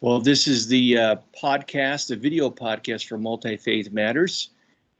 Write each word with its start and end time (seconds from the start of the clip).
Well, 0.00 0.20
this 0.20 0.46
is 0.46 0.68
the 0.68 0.96
uh, 0.96 1.16
podcast, 1.42 2.06
the 2.06 2.14
video 2.14 2.50
podcast 2.50 3.08
for 3.08 3.18
Multi 3.18 3.56
Faith 3.56 3.90
Matters, 3.90 4.50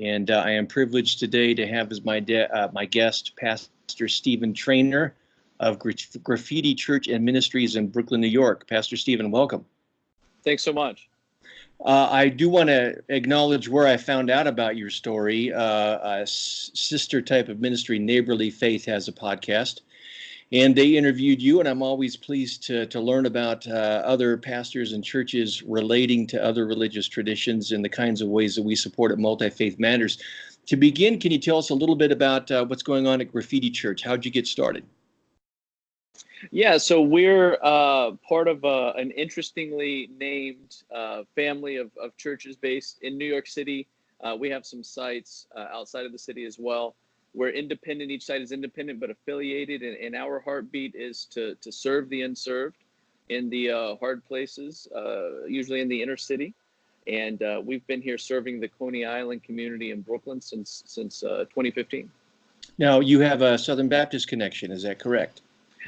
and 0.01 0.29
uh, 0.29 0.43
I 0.45 0.51
am 0.51 0.67
privileged 0.67 1.21
today 1.21 1.55
to 1.55 1.69
have 1.69 1.93
as 1.93 2.05
my 2.05 2.19
de- 2.19 2.53
uh, 2.53 2.69
my 2.73 2.85
guest 2.85 3.37
Pastor 3.37 4.09
Stephen 4.09 4.53
Trainer 4.53 5.15
of 5.61 5.79
Gra- 5.79 5.93
Graffiti 6.25 6.75
Church 6.75 7.07
and 7.07 7.25
Ministries 7.25 7.77
in 7.77 7.87
Brooklyn, 7.87 8.21
New 8.21 8.27
York. 8.27 8.69
Pastor 8.69 8.97
Stephen, 8.97 9.31
welcome. 9.31 9.65
Thanks 10.43 10.65
so 10.65 10.73
much. 10.73 11.09
Uh, 11.85 12.09
I 12.11 12.29
do 12.29 12.49
want 12.49 12.69
to 12.69 13.01
acknowledge 13.09 13.69
where 13.69 13.87
I 13.87 13.97
found 13.99 14.31
out 14.31 14.49
about 14.49 14.77
your 14.77 14.91
story. 14.91 15.53
Uh, 15.53 15.99
a 15.99 16.21
s- 16.23 16.73
sister 16.75 17.23
type 17.23 17.49
of 17.49 17.61
ministry, 17.61 18.01
Neighborly 18.01 18.51
Faith, 18.51 18.85
has 18.87 19.07
a 19.07 19.13
podcast 19.13 19.83
and 20.53 20.75
they 20.75 20.97
interviewed 20.97 21.43
you 21.43 21.61
and 21.61 21.69
i'm 21.69 21.83
always 21.83 22.17
pleased 22.17 22.63
to, 22.67 22.87
to 22.87 23.01
learn 23.01 23.27
about 23.27 23.67
uh, 23.67 24.03
other 24.05 24.37
pastors 24.37 24.93
and 24.93 25.05
churches 25.05 25.63
relating 25.63 26.27
to 26.27 26.43
other 26.43 26.67
religious 26.67 27.07
traditions 27.07 27.73
and 27.73 27.85
the 27.85 27.89
kinds 27.89 28.21
of 28.21 28.29
ways 28.29 28.55
that 28.55 28.63
we 28.63 28.75
support 28.75 29.13
at 29.13 29.19
multi-faith 29.19 29.79
matters. 29.79 30.23
To 30.67 30.77
begin 30.77 31.19
can 31.19 31.33
you 31.33 31.39
tell 31.39 31.59
us 31.59 31.71
a 31.71 31.75
little 31.75 31.97
bit 31.97 32.13
about 32.13 32.51
uh, 32.51 32.65
what's 32.65 32.83
going 32.83 33.07
on 33.07 33.21
at 33.21 33.33
graffiti 33.33 33.71
church? 33.71 34.03
How'd 34.03 34.25
you 34.25 34.31
get 34.31 34.47
started? 34.47 34.85
Yeah 36.51 36.79
so 36.79 37.03
we're 37.03 37.59
uh, 37.63 38.13
part 38.27 38.49
of 38.49 38.65
uh, 38.65 38.93
an 38.97 39.11
interestingly 39.11 40.11
named 40.19 40.77
uh, 40.95 41.23
family 41.35 41.77
of, 41.77 41.91
of 42.01 42.17
churches 42.17 42.57
based 42.57 43.01
in 43.03 43.19
new 43.19 43.27
york 43.27 43.47
city. 43.47 43.89
Uh, 44.21 44.35
we 44.39 44.51
have 44.51 44.67
some 44.67 44.83
sites 44.83 45.47
outside 45.57 46.05
of 46.05 46.13
the 46.13 46.19
city 46.19 46.45
as 46.45 46.59
well 46.59 46.97
we're 47.39 47.51
independent. 47.51 48.11
Each 48.11 48.25
side 48.25 48.43
is 48.43 48.51
independent 48.51 48.99
but 48.99 49.11
affiliated, 49.11 49.83
and, 49.83 49.97
and 49.97 50.17
our 50.17 50.41
heartbeat 50.41 50.95
is 50.95 51.25
to 51.27 51.55
to 51.55 51.71
serve 51.71 52.09
the 52.11 52.23
unserved 52.23 52.77
in 53.29 53.49
the 53.49 53.71
uh, 53.71 53.97
hard 53.97 54.27
places, 54.27 54.89
uh, 54.95 55.45
usually 55.47 55.81
in 55.81 55.89
the 55.89 56.03
inner 56.03 56.17
city. 56.17 56.53
And 57.07 57.43
uh, 57.43 57.63
we've 57.65 57.87
been 57.87 58.03
here 58.03 58.19
serving 58.19 58.61
the 58.61 58.69
Coney 58.69 59.05
Island 59.05 59.45
community 59.45 59.93
in 59.93 60.01
Brooklyn 60.01 60.41
since 60.41 60.83
since 60.87 61.23
uh, 61.23 61.45
2015. 61.45 62.11
Now 62.77 63.01
you 63.01 63.21
have 63.21 63.41
a 63.41 63.57
Southern 63.57 63.89
Baptist 63.89 64.29
connection, 64.29 64.73
is 64.73 64.83
that 64.83 64.99
correct? 64.99 65.41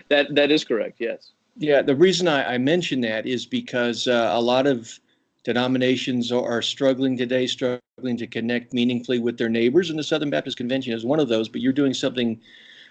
That 0.08 0.34
that 0.36 0.50
is 0.52 0.64
correct. 0.64 0.96
Yes. 1.00 1.32
Yeah, 1.56 1.82
the 1.82 1.96
reason 1.96 2.28
I, 2.28 2.54
I 2.54 2.58
mention 2.58 3.00
that 3.02 3.26
is 3.26 3.44
because 3.44 4.06
uh, 4.06 4.30
a 4.32 4.40
lot 4.40 4.66
of 4.66 4.98
denominations 5.44 6.30
are 6.32 6.62
struggling 6.62 7.16
today, 7.16 7.46
struggling 7.46 8.16
to 8.16 8.26
connect 8.26 8.72
meaningfully 8.72 9.18
with 9.18 9.38
their 9.38 9.48
neighbors, 9.48 9.90
and 9.90 9.98
the 9.98 10.02
Southern 10.02 10.30
Baptist 10.30 10.56
Convention 10.56 10.92
is 10.92 11.04
one 11.04 11.20
of 11.20 11.28
those, 11.28 11.48
but 11.48 11.60
you're 11.60 11.72
doing 11.72 11.94
something 11.94 12.40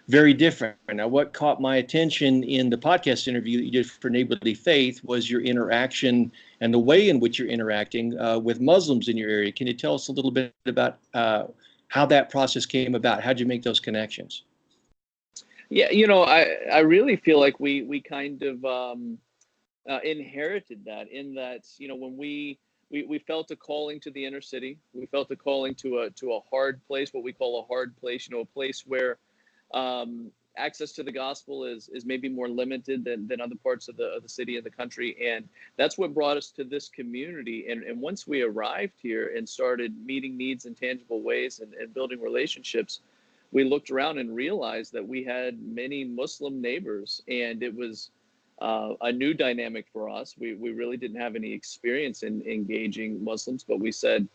very 0.08 0.34
different. 0.34 0.76
Now, 0.92 1.08
what 1.08 1.34
caught 1.34 1.62
my 1.62 1.76
attention 1.76 2.44
in 2.44 2.72
the 2.72 2.78
podcast 2.78 3.28
interview 3.28 3.60
that 3.60 3.66
you 3.66 3.72
did 3.72 3.90
for 3.90 4.10
Neighborly 4.10 4.56
Faith 4.56 5.04
was 5.04 5.30
your 5.30 5.42
interaction 5.42 6.32
and 6.62 6.74
the 6.74 6.80
way 6.80 7.10
in 7.10 7.20
which 7.20 7.38
you're 7.38 7.48
interacting 7.48 8.20
uh, 8.20 8.40
with 8.40 8.60
Muslims 8.60 9.08
in 9.08 9.18
your 9.18 9.30
area. 9.30 9.52
Can 9.52 9.68
you 9.68 9.74
tell 9.74 9.94
us 9.94 10.08
a 10.08 10.12
little 10.12 10.32
bit 10.32 10.52
about 10.66 10.98
uh, 11.14 11.44
how 11.90 12.08
that 12.08 12.32
process 12.32 12.66
came 12.66 12.96
about? 12.96 13.22
How'd 13.22 13.40
you 13.40 13.46
make 13.46 13.62
those 13.62 13.80
connections? 13.80 14.44
Yeah, 15.70 15.92
you 15.92 16.08
know, 16.08 16.24
I, 16.24 16.56
I 16.74 16.80
really 16.80 17.16
feel 17.16 17.40
like 17.40 17.60
we 17.60 17.84
we 17.84 18.02
kind 18.02 18.42
of 18.42 18.66
um, 18.66 19.20
uh, 19.90 20.00
inherited 20.04 20.86
that 20.86 21.12
in 21.12 21.34
that 21.34 21.66
you 21.78 21.88
know 21.88 21.96
when 21.96 22.16
we, 22.16 22.60
we 22.92 23.04
we 23.04 23.20
felt 23.20 23.52
a 23.52 23.56
calling 23.56 24.00
to 24.00 24.12
the 24.12 24.24
inner 24.26 24.42
city 24.42 24.78
we 24.94 25.06
felt 25.08 25.30
a 25.32 25.36
calling 25.36 25.74
to 25.76 26.00
a 26.00 26.10
to 26.12 26.34
a 26.34 26.40
hard 26.50 26.80
place 26.88 27.14
what 27.14 27.24
we 27.24 27.34
call 27.34 27.62
a 27.62 27.66
hard 27.66 27.96
place 27.98 28.28
you 28.28 28.36
know 28.36 28.42
a 28.42 28.46
place 28.46 28.84
where 28.86 29.18
um, 29.74 30.32
access 30.58 30.92
to 30.92 31.04
the 31.04 31.12
gospel 31.12 31.64
is 31.64 31.90
is 31.90 32.06
maybe 32.06 32.30
more 32.30 32.50
limited 32.50 33.04
than, 33.04 33.28
than 33.28 33.42
other 33.42 33.56
parts 33.56 33.88
of 33.88 33.98
the 33.98 34.06
of 34.16 34.24
the 34.24 34.30
city 34.30 34.58
and 34.58 34.66
the 34.66 34.70
country. 34.70 35.16
And 35.32 35.48
that's 35.78 35.98
what 35.98 36.14
brought 36.14 36.38
us 36.38 36.52
to 36.52 36.64
this 36.64 36.90
community. 36.90 37.68
And 37.70 37.84
and 37.84 38.00
once 38.00 38.28
we 38.28 38.42
arrived 38.42 38.94
here 39.02 39.32
and 39.36 39.48
started 39.48 39.96
meeting 40.06 40.38
needs 40.38 40.66
in 40.66 40.76
tangible 40.76 41.22
ways 41.22 41.60
and, 41.60 41.74
and 41.74 41.94
building 41.94 42.22
relationships 42.22 43.02
we 43.52 43.64
looked 43.64 43.90
around 43.90 44.20
and 44.20 44.36
realized 44.36 44.94
that 44.94 45.08
we 45.08 45.24
had 45.24 45.60
many 45.60 46.04
muslim 46.04 46.62
neighbors. 46.62 47.22
And 47.28 47.64
it 47.64 47.74
was 47.74 48.12
uh, 48.62 48.94
a 49.02 49.12
new 49.12 49.34
dynamic 49.34 49.88
for 49.92 50.10
us. 50.10 50.36
We, 50.38 50.54
we 50.54 50.72
really 50.72 50.98
didn't 50.98 51.20
have 51.20 51.36
any 51.36 51.54
experience 51.54 52.24
in 52.24 52.42
engaging 52.42 53.24
Muslims, 53.24 53.64
but 53.64 53.80
we 53.80 53.92
said, 53.92 54.28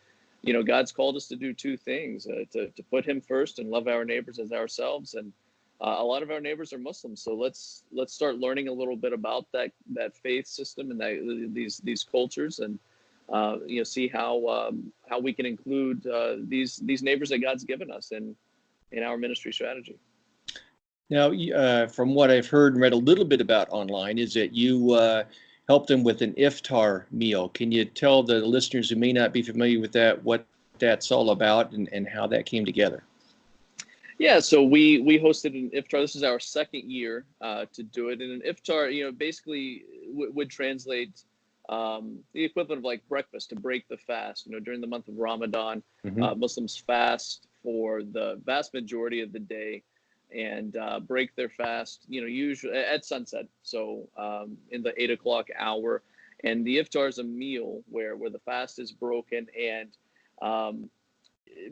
you 0.42 0.52
know, 0.52 0.62
God's 0.62 0.92
called 0.92 1.16
us 1.16 1.26
to 1.28 1.36
do 1.36 1.52
two 1.52 1.76
things 1.76 2.26
uh, 2.26 2.44
to, 2.52 2.68
to 2.68 2.82
put 2.84 3.04
Him 3.04 3.20
first 3.20 3.58
and 3.58 3.70
love 3.70 3.88
our 3.88 4.04
neighbors 4.04 4.38
as 4.38 4.52
ourselves. 4.52 5.14
And 5.14 5.32
uh, 5.80 5.96
a 5.98 6.04
lot 6.04 6.22
of 6.22 6.30
our 6.30 6.40
neighbors 6.40 6.72
are 6.72 6.78
Muslims. 6.78 7.22
So 7.22 7.34
let's 7.34 7.84
let's 7.92 8.14
start 8.14 8.38
learning 8.38 8.68
a 8.68 8.72
little 8.72 8.96
bit 8.96 9.12
about 9.12 9.46
that 9.52 9.72
that 9.92 10.16
faith 10.16 10.46
system 10.46 10.90
and 10.90 11.00
that, 11.00 11.50
these 11.52 11.78
these 11.78 12.04
cultures 12.04 12.60
and 12.60 12.78
uh, 13.32 13.56
you 13.66 13.78
know 13.78 13.84
see 13.84 14.06
how 14.06 14.46
um, 14.48 14.92
how 15.08 15.18
we 15.18 15.32
can 15.32 15.46
include 15.46 16.06
uh, 16.06 16.36
these 16.40 16.76
these 16.76 17.02
neighbors 17.02 17.30
that 17.30 17.38
God's 17.38 17.64
given 17.64 17.90
us 17.90 18.12
in 18.12 18.36
in 18.92 19.02
our 19.02 19.16
ministry 19.16 19.52
strategy. 19.52 19.96
Now, 21.10 21.32
uh, 21.32 21.86
from 21.88 22.14
what 22.14 22.30
I've 22.30 22.48
heard 22.48 22.74
and 22.74 22.82
read 22.82 22.92
a 22.92 22.96
little 22.96 23.24
bit 23.24 23.40
about 23.40 23.68
online, 23.70 24.18
is 24.18 24.32
that 24.34 24.54
you 24.54 24.92
uh, 24.92 25.24
helped 25.68 25.88
them 25.88 26.02
with 26.02 26.22
an 26.22 26.32
iftar 26.34 27.04
meal. 27.10 27.50
Can 27.50 27.70
you 27.70 27.84
tell 27.84 28.22
the 28.22 28.40
listeners 28.40 28.90
who 28.90 28.96
may 28.96 29.12
not 29.12 29.32
be 29.32 29.42
familiar 29.42 29.80
with 29.80 29.92
that 29.92 30.22
what 30.24 30.46
that's 30.78 31.12
all 31.12 31.30
about 31.30 31.72
and, 31.72 31.88
and 31.92 32.08
how 32.08 32.26
that 32.28 32.46
came 32.46 32.64
together? 32.64 33.02
Yeah, 34.18 34.40
so 34.40 34.62
we 34.62 35.00
we 35.00 35.18
hosted 35.18 35.58
an 35.58 35.70
iftar. 35.70 36.00
This 36.00 36.16
is 36.16 36.22
our 36.22 36.38
second 36.38 36.90
year 36.90 37.24
uh, 37.40 37.66
to 37.72 37.82
do 37.82 38.08
it, 38.08 38.20
and 38.20 38.42
an 38.42 38.42
iftar, 38.48 38.92
you 38.92 39.04
know, 39.04 39.12
basically 39.12 39.84
w- 40.08 40.30
would 40.32 40.50
translate 40.50 41.22
um, 41.68 42.18
the 42.32 42.44
equivalent 42.44 42.78
of 42.78 42.84
like 42.84 43.06
breakfast 43.08 43.50
to 43.50 43.56
break 43.56 43.88
the 43.88 43.96
fast. 43.96 44.46
You 44.46 44.52
know, 44.52 44.60
during 44.60 44.80
the 44.80 44.86
month 44.86 45.08
of 45.08 45.18
Ramadan, 45.18 45.82
mm-hmm. 46.04 46.22
uh, 46.22 46.34
Muslims 46.36 46.76
fast 46.76 47.48
for 47.62 48.02
the 48.02 48.40
vast 48.44 48.72
majority 48.72 49.20
of 49.20 49.32
the 49.32 49.40
day 49.40 49.82
and 50.34 50.76
uh, 50.76 51.00
break 51.00 51.34
their 51.36 51.48
fast, 51.48 52.04
you 52.08 52.20
know, 52.20 52.26
usually 52.26 52.76
at 52.76 53.04
sunset. 53.04 53.46
So 53.62 54.08
um, 54.16 54.56
in 54.70 54.82
the 54.82 55.00
eight 55.00 55.10
o'clock 55.10 55.48
hour, 55.56 56.02
and 56.42 56.64
the 56.64 56.78
iftar 56.78 57.08
is 57.08 57.18
a 57.18 57.24
meal 57.24 57.82
where 57.88 58.16
where 58.16 58.30
the 58.30 58.40
fast 58.40 58.78
is 58.78 58.92
broken, 58.92 59.46
and 59.58 59.90
um, 60.42 60.90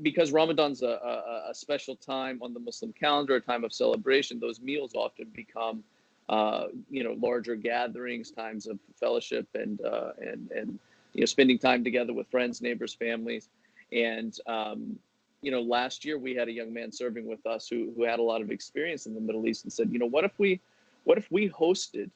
because 0.00 0.32
Ramadan's 0.32 0.82
a, 0.82 0.86
a, 0.86 1.50
a, 1.50 1.54
special 1.54 1.96
time 1.96 2.38
on 2.42 2.54
the 2.54 2.60
Muslim 2.60 2.92
calendar, 2.92 3.36
a 3.36 3.40
time 3.40 3.64
of 3.64 3.72
celebration, 3.72 4.38
those 4.38 4.60
meals 4.60 4.92
often 4.94 5.26
become, 5.34 5.82
uh, 6.28 6.66
you 6.88 7.02
know, 7.02 7.16
larger 7.20 7.56
gatherings, 7.56 8.30
times 8.30 8.66
of 8.66 8.78
fellowship, 8.98 9.48
and 9.54 9.80
uh, 9.84 10.12
and 10.20 10.50
and 10.52 10.78
you 11.14 11.20
know, 11.20 11.26
spending 11.26 11.58
time 11.58 11.84
together 11.84 12.12
with 12.12 12.28
friends, 12.28 12.62
neighbors, 12.62 12.94
families, 12.94 13.48
and 13.92 14.38
um, 14.46 14.98
you 15.42 15.50
know, 15.50 15.60
last 15.60 16.04
year 16.04 16.18
we 16.18 16.34
had 16.34 16.48
a 16.48 16.52
young 16.52 16.72
man 16.72 16.90
serving 16.92 17.26
with 17.26 17.44
us 17.46 17.68
who 17.68 17.92
who 17.96 18.04
had 18.04 18.20
a 18.20 18.22
lot 18.22 18.40
of 18.40 18.50
experience 18.50 19.06
in 19.06 19.14
the 19.14 19.20
Middle 19.20 19.46
East 19.46 19.64
and 19.64 19.72
said, 19.72 19.92
you 19.92 19.98
know, 19.98 20.06
what 20.06 20.24
if 20.24 20.38
we, 20.38 20.60
what 21.04 21.18
if 21.18 21.30
we 21.30 21.50
hosted 21.50 22.10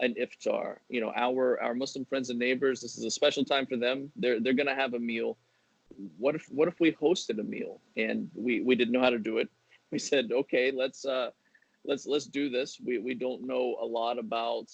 an 0.00 0.14
iftar? 0.20 0.76
You 0.88 1.00
know, 1.00 1.12
our 1.14 1.60
our 1.62 1.74
Muslim 1.74 2.04
friends 2.04 2.28
and 2.28 2.38
neighbors, 2.38 2.80
this 2.80 2.98
is 2.98 3.04
a 3.04 3.10
special 3.10 3.44
time 3.44 3.66
for 3.66 3.76
them. 3.76 4.10
They're 4.16 4.40
they're 4.40 4.52
gonna 4.52 4.74
have 4.74 4.94
a 4.94 4.98
meal. 4.98 5.38
What 6.18 6.34
if 6.34 6.46
what 6.50 6.66
if 6.68 6.80
we 6.80 6.92
hosted 6.92 7.38
a 7.38 7.44
meal? 7.44 7.80
And 7.96 8.28
we 8.34 8.60
we 8.60 8.74
didn't 8.74 8.92
know 8.92 9.00
how 9.00 9.10
to 9.10 9.18
do 9.18 9.38
it. 9.38 9.48
We 9.92 9.98
said, 9.98 10.32
okay, 10.32 10.72
let's 10.74 11.04
uh, 11.04 11.30
let's 11.84 12.04
let's 12.06 12.26
do 12.26 12.50
this. 12.50 12.80
We 12.84 12.98
we 12.98 13.14
don't 13.14 13.46
know 13.46 13.76
a 13.80 13.86
lot 13.86 14.18
about. 14.18 14.70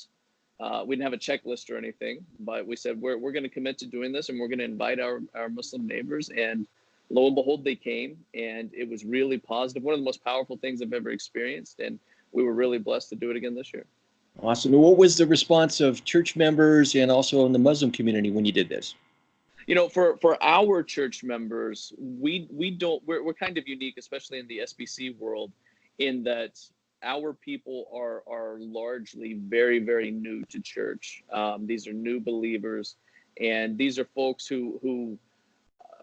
Uh, 0.60 0.82
we 0.84 0.96
didn't 0.96 1.04
have 1.04 1.12
a 1.12 1.16
checklist 1.16 1.70
or 1.70 1.76
anything, 1.76 2.18
but 2.40 2.66
we 2.66 2.74
said 2.74 3.00
we're 3.00 3.18
we're 3.18 3.30
going 3.32 3.44
to 3.44 3.48
commit 3.48 3.78
to 3.78 3.86
doing 3.86 4.12
this, 4.12 4.28
and 4.28 4.40
we're 4.40 4.48
going 4.48 4.58
to 4.58 4.64
invite 4.64 4.98
our 4.98 5.20
our 5.34 5.48
Muslim 5.48 5.86
neighbors 5.86 6.30
and 6.30 6.66
lo 7.10 7.26
and 7.26 7.34
behold, 7.34 7.64
they 7.64 7.74
came, 7.74 8.18
and 8.34 8.70
it 8.74 8.88
was 8.88 9.04
really 9.04 9.38
positive. 9.38 9.82
One 9.82 9.94
of 9.94 10.00
the 10.00 10.04
most 10.04 10.24
powerful 10.24 10.56
things 10.56 10.82
I've 10.82 10.92
ever 10.92 11.10
experienced, 11.10 11.80
and 11.80 11.98
we 12.32 12.42
were 12.42 12.54
really 12.54 12.78
blessed 12.78 13.08
to 13.10 13.16
do 13.16 13.30
it 13.30 13.36
again 13.36 13.54
this 13.54 13.72
year. 13.72 13.86
Awesome. 14.40 14.72
What 14.72 14.98
was 14.98 15.16
the 15.16 15.26
response 15.26 15.80
of 15.80 16.04
church 16.04 16.36
members 16.36 16.94
and 16.94 17.10
also 17.10 17.44
in 17.46 17.52
the 17.52 17.58
Muslim 17.58 17.90
community 17.90 18.30
when 18.30 18.44
you 18.44 18.52
did 18.52 18.68
this? 18.68 18.94
you 19.68 19.74
know, 19.74 19.86
for 19.86 20.16
for 20.16 20.42
our 20.42 20.82
church 20.82 21.22
members, 21.22 21.92
we 21.98 22.48
we 22.50 22.70
don't 22.70 23.06
we're 23.06 23.22
we're 23.22 23.34
kind 23.34 23.58
of 23.58 23.68
unique, 23.68 23.96
especially 23.98 24.38
in 24.38 24.48
the 24.48 24.60
SBC 24.60 25.18
world, 25.18 25.52
in 25.98 26.22
that 26.24 26.58
our 27.02 27.34
people 27.34 27.84
are 27.94 28.22
are 28.26 28.56
largely 28.60 29.34
very 29.34 29.78
very 29.78 30.10
new 30.10 30.42
to 30.46 30.58
church. 30.60 31.22
Um, 31.30 31.66
these 31.66 31.86
are 31.86 31.92
new 31.92 32.18
believers, 32.18 32.96
and 33.38 33.76
these 33.76 33.98
are 33.98 34.06
folks 34.06 34.46
who 34.46 34.78
who 34.80 35.18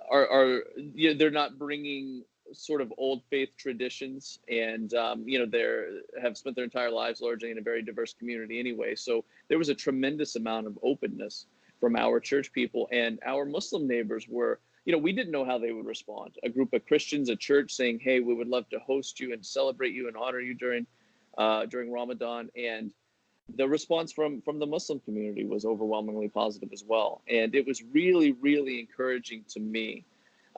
are 0.09 0.27
are 0.27 0.63
you 0.93 1.11
know, 1.11 1.17
they're 1.17 1.31
not 1.31 1.57
bringing 1.57 2.23
sort 2.53 2.79
of 2.79 2.93
old 2.97 3.23
faith 3.29 3.49
traditions 3.57 4.39
and 4.49 4.93
um, 4.93 5.27
you 5.27 5.39
know 5.39 5.45
they're 5.45 5.87
have 6.21 6.37
spent 6.37 6.55
their 6.55 6.63
entire 6.63 6.91
lives 6.91 7.19
largely 7.19 7.49
in 7.49 7.57
a 7.57 7.61
very 7.61 7.81
diverse 7.81 8.13
community 8.13 8.59
anyway 8.59 8.93
so 8.93 9.25
there 9.49 9.57
was 9.57 9.69
a 9.69 9.75
tremendous 9.75 10.35
amount 10.35 10.67
of 10.67 10.77
openness 10.83 11.47
from 11.79 11.95
our 11.95 12.19
church 12.19 12.51
people 12.51 12.87
and 12.91 13.19
our 13.25 13.45
Muslim 13.45 13.87
neighbors 13.87 14.27
were, 14.27 14.59
you 14.85 14.91
know, 14.91 14.97
we 14.97 15.11
didn't 15.11 15.31
know 15.31 15.45
how 15.45 15.57
they 15.57 15.71
would 15.71 15.85
respond. 15.85 16.35
A 16.43 16.49
group 16.49 16.73
of 16.73 16.85
Christians, 16.85 17.29
a 17.29 17.35
church 17.35 17.73
saying, 17.73 17.99
"Hey, 17.99 18.19
we 18.19 18.33
would 18.33 18.47
love 18.47 18.69
to 18.69 18.79
host 18.79 19.19
you 19.19 19.33
and 19.33 19.45
celebrate 19.45 19.93
you 19.93 20.07
and 20.07 20.17
honor 20.17 20.39
you 20.39 20.53
during 20.53 20.85
uh, 21.37 21.65
during 21.65 21.91
Ramadan," 21.91 22.49
and 22.55 22.91
the 23.53 23.67
response 23.67 24.11
from 24.11 24.41
from 24.41 24.59
the 24.59 24.65
Muslim 24.65 24.99
community 24.99 25.45
was 25.45 25.65
overwhelmingly 25.65 26.29
positive 26.29 26.69
as 26.73 26.83
well, 26.83 27.21
and 27.27 27.55
it 27.55 27.65
was 27.65 27.83
really, 27.83 28.31
really 28.33 28.79
encouraging 28.79 29.43
to 29.49 29.59
me. 29.59 30.03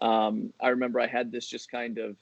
Um, 0.01 0.53
I 0.61 0.69
remember 0.69 0.99
I 0.99 1.07
had 1.07 1.31
this 1.31 1.47
just 1.47 1.71
kind 1.71 1.97
of 1.97 2.15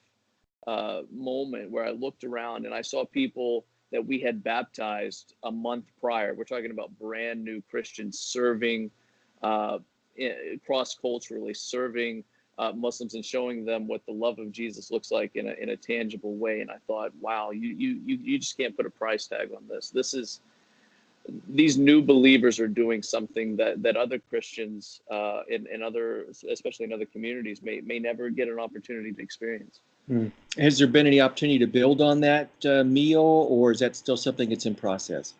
uh, 0.65 1.01
moment 1.11 1.71
where 1.71 1.85
I 1.85 1.91
looked 1.91 2.23
around 2.23 2.65
and 2.65 2.73
I 2.73 2.81
saw 2.81 3.05
people 3.05 3.65
that 3.91 4.05
we 4.05 4.19
had 4.19 4.43
baptized 4.43 5.35
a 5.43 5.51
month 5.51 5.85
prior. 6.01 6.33
We're 6.33 6.45
talking 6.45 6.71
about 6.71 6.97
brand 6.99 7.43
new 7.43 7.61
Christians 7.69 8.19
serving 8.19 8.91
uh, 9.43 9.79
cross 10.65 10.95
culturally, 10.95 11.53
serving 11.53 12.23
uh, 12.57 12.71
Muslims 12.71 13.13
and 13.13 13.23
showing 13.23 13.65
them 13.65 13.87
what 13.87 14.05
the 14.05 14.13
love 14.13 14.39
of 14.39 14.51
Jesus 14.51 14.89
looks 14.89 15.11
like 15.11 15.35
in 15.35 15.47
a, 15.49 15.53
in 15.53 15.69
a 15.69 15.77
tangible 15.77 16.35
way. 16.35 16.61
And 16.61 16.71
I 16.71 16.77
thought, 16.87 17.11
wow, 17.19 17.51
you, 17.51 17.69
you, 17.69 17.99
you, 18.05 18.17
you 18.21 18.39
just 18.39 18.57
can't 18.57 18.75
put 18.75 18.85
a 18.85 18.89
price 18.89 19.27
tag 19.27 19.49
on 19.55 19.67
this. 19.67 19.89
This 19.89 20.13
is, 20.13 20.39
these 21.47 21.77
new 21.77 22.01
believers 22.01 22.59
are 22.59 22.67
doing 22.67 23.01
something 23.01 23.55
that, 23.57 23.81
that 23.81 23.97
other 23.97 24.19
Christians 24.19 25.01
uh, 25.11 25.41
in, 25.49 25.67
in 25.67 25.81
other, 25.81 26.25
especially 26.49 26.85
in 26.85 26.93
other 26.93 27.05
communities, 27.05 27.61
may, 27.61 27.81
may 27.81 27.99
never 27.99 28.29
get 28.29 28.47
an 28.47 28.59
opportunity 28.59 29.11
to 29.11 29.21
experience. 29.21 29.79
Hmm. 30.07 30.27
Has 30.57 30.77
there 30.77 30.87
been 30.87 31.07
any 31.07 31.21
opportunity 31.21 31.59
to 31.59 31.67
build 31.67 32.01
on 32.01 32.19
that 32.21 32.49
uh, 32.65 32.83
meal, 32.83 33.21
or 33.21 33.71
is 33.71 33.79
that 33.79 33.95
still 33.95 34.17
something 34.17 34.49
that's 34.49 34.65
in 34.65 34.75
process? 34.75 35.33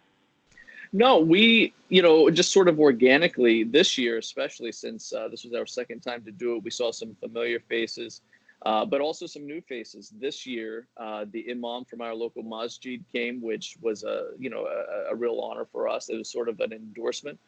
No, 0.92 1.20
we, 1.20 1.74
you 1.90 2.02
know, 2.02 2.30
just 2.30 2.52
sort 2.52 2.68
of 2.68 2.80
organically 2.80 3.64
this 3.64 3.98
year, 3.98 4.18
especially 4.18 4.72
since 4.72 5.14
uh, 5.14 5.28
this 5.28 5.44
was 5.44 5.54
our 5.54 5.66
second 5.66 6.00
time 6.00 6.24
to 6.24 6.32
do 6.32 6.56
it, 6.56 6.64
we 6.64 6.72
saw 6.72 6.92
some 6.92 7.16
familiar 7.20 7.60
faces, 7.60 8.22
uh, 8.66 8.84
but 8.84 9.00
also 9.00 9.28
some 9.28 9.46
new 9.46 9.62
faces. 9.62 10.12
This 10.20 10.46
year, 10.46 10.88
uh, 10.98 11.26
the 11.32 11.46
imam 11.52 11.86
from 11.86 12.02
our 12.02 12.16
local 12.16 12.44
masjid 12.44 13.04
came, 13.14 13.42
which 13.42 13.78
was 13.82 14.04
a, 14.04 14.32
you 14.40 14.50
know, 14.50 14.66
a, 14.66 15.12
a 15.12 15.16
real 15.16 15.40
honor 15.40 15.66
for 15.66 15.88
us. 15.88 16.10
It 16.10 16.18
was 16.18 16.30
sort 16.30 16.50
of 16.50 16.60
an 16.60 16.74
endorsement, 16.74 17.40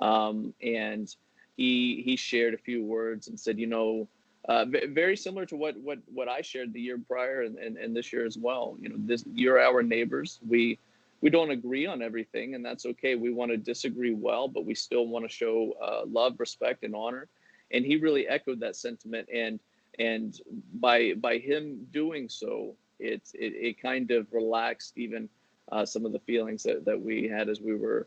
um, 0.00 0.54
and 0.62 1.14
he 1.56 2.02
he 2.04 2.16
shared 2.16 2.54
a 2.54 2.58
few 2.58 2.82
words 2.82 3.28
and 3.28 3.38
said, 3.38 3.58
you 3.58 3.66
know, 3.66 4.08
uh, 4.48 4.64
very 4.64 5.16
similar 5.16 5.44
to 5.46 5.56
what 5.56 5.76
what 5.76 5.98
what 6.12 6.28
I 6.28 6.40
shared 6.40 6.72
the 6.72 6.80
year 6.80 6.98
prior 7.06 7.42
and, 7.42 7.58
and, 7.58 7.76
and 7.76 7.94
this 7.94 8.12
year 8.12 8.24
as 8.24 8.38
well. 8.38 8.76
You 8.80 8.88
know, 8.88 8.96
this 8.98 9.24
you're 9.34 9.60
our 9.60 9.82
neighbors. 9.82 10.40
We 10.48 10.78
we 11.20 11.28
don't 11.28 11.50
agree 11.50 11.86
on 11.86 12.00
everything, 12.00 12.54
and 12.54 12.64
that's 12.64 12.86
okay. 12.86 13.14
We 13.14 13.30
want 13.30 13.50
to 13.50 13.58
disagree 13.58 14.14
well, 14.14 14.48
but 14.48 14.64
we 14.64 14.74
still 14.74 15.06
want 15.06 15.24
to 15.24 15.28
show 15.28 15.74
uh, 15.80 16.02
love, 16.06 16.40
respect, 16.40 16.82
and 16.82 16.94
honor. 16.94 17.28
And 17.70 17.84
he 17.84 17.96
really 17.96 18.26
echoed 18.26 18.60
that 18.60 18.76
sentiment. 18.76 19.28
And 19.32 19.60
and 19.98 20.40
by 20.74 21.14
by 21.14 21.38
him 21.38 21.86
doing 21.92 22.28
so, 22.28 22.74
it 22.98 23.22
it, 23.34 23.54
it 23.54 23.82
kind 23.82 24.10
of 24.10 24.26
relaxed 24.32 24.92
even 24.96 25.28
uh, 25.70 25.86
some 25.86 26.04
of 26.04 26.12
the 26.12 26.18
feelings 26.20 26.62
that, 26.62 26.84
that 26.84 27.00
we 27.00 27.28
had 27.28 27.48
as 27.48 27.60
we 27.60 27.74
were 27.74 28.06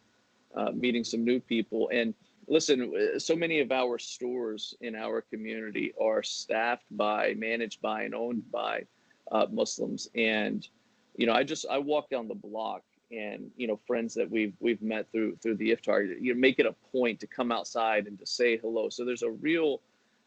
uh, 0.55 0.71
meeting 0.71 1.03
some 1.03 1.23
new 1.23 1.39
people. 1.39 1.89
And 1.91 2.13
listen, 2.47 3.19
so 3.19 3.35
many 3.35 3.59
of 3.59 3.71
our 3.71 3.97
stores 3.97 4.75
in 4.81 4.95
our 4.95 5.21
community 5.21 5.93
are 6.01 6.23
staffed 6.23 6.85
by, 6.91 7.33
managed 7.35 7.81
by, 7.81 8.03
and 8.03 8.13
owned 8.13 8.49
by 8.51 8.85
uh, 9.31 9.47
Muslims. 9.51 10.09
And 10.15 10.67
you 11.15 11.25
know, 11.25 11.33
I 11.33 11.43
just 11.43 11.65
I 11.69 11.77
walk 11.77 12.09
down 12.09 12.27
the 12.27 12.35
block, 12.35 12.83
and 13.11 13.49
you 13.55 13.67
know, 13.67 13.79
friends 13.87 14.13
that 14.15 14.29
we've 14.29 14.53
we've 14.59 14.81
met 14.81 15.11
through 15.11 15.37
through 15.37 15.55
the 15.55 15.75
iftar, 15.75 16.21
you 16.21 16.33
know, 16.33 16.39
make 16.39 16.59
it 16.59 16.65
a 16.65 16.75
point 16.91 17.19
to 17.21 17.27
come 17.27 17.51
outside 17.51 18.07
and 18.07 18.19
to 18.19 18.25
say 18.25 18.57
hello. 18.57 18.89
So 18.89 19.05
there's 19.05 19.23
a 19.23 19.31
real 19.31 19.81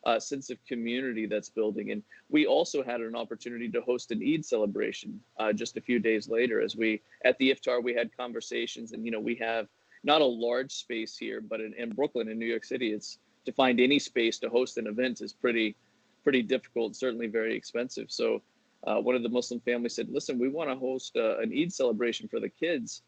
uh, 0.09 0.19
sense 0.19 0.49
of 0.49 0.57
community 0.65 1.27
that's 1.27 1.51
building. 1.51 1.91
And 1.91 2.03
we 2.31 2.47
also 2.47 2.83
had 2.83 3.03
an 3.03 3.15
opportunity 3.15 3.69
to 3.69 3.83
host 3.83 4.11
an 4.11 4.23
Eid 4.27 4.43
celebration 4.43 5.21
uh, 5.39 5.53
just 5.53 5.77
a 5.77 5.83
few 5.83 5.99
days 5.99 6.31
later. 6.31 6.63
As 6.63 6.75
we 6.75 7.03
at 7.27 7.37
the 7.37 7.51
iftar, 7.51 7.85
we 7.85 7.93
had 7.93 8.17
conversations, 8.17 8.93
and 8.93 9.05
you 9.05 9.13
know, 9.13 9.21
we 9.21 9.35
have 9.35 9.67
not 10.05 10.23
a 10.23 10.25
large 10.47 10.73
space 10.73 11.19
here, 11.19 11.43
but 11.43 11.61
in, 11.61 11.75
in 11.75 11.91
Brooklyn, 11.91 12.29
in 12.31 12.39
New 12.39 12.47
York 12.47 12.65
City, 12.65 12.93
it's 12.93 13.19
to 13.45 13.53
find 13.53 13.81
any 13.81 13.99
space 13.99 14.39
to 14.39 14.49
host 14.49 14.79
an 14.79 14.87
event 14.87 15.21
is 15.21 15.35
pretty, 15.35 15.77
pretty 16.25 16.43
difficult. 16.43 16.97
Certainly 16.97 17.27
very 17.27 17.55
expensive. 17.55 18.11
So 18.11 18.41
uh, 18.87 18.97
one 18.97 19.15
of 19.15 19.23
the 19.23 19.29
Muslim 19.29 19.61
families 19.61 19.95
said, 19.95 20.09
"Listen, 20.09 20.39
we 20.39 20.49
want 20.49 20.71
to 20.71 20.77
host 20.77 21.19
uh, 21.19 21.39
an 21.39 21.53
Eid 21.53 21.71
celebration 21.71 22.29
for 22.29 22.41
the 22.41 22.49
kids, 22.49 23.03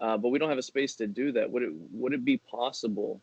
uh, 0.00 0.16
but 0.16 0.28
we 0.28 0.38
don't 0.38 0.50
have 0.50 0.58
a 0.58 0.70
space 0.74 0.94
to 0.96 1.08
do 1.08 1.32
that. 1.32 1.50
Would 1.50 1.64
it 1.64 1.72
would 1.90 2.12
it 2.12 2.24
be 2.24 2.36
possible 2.36 3.20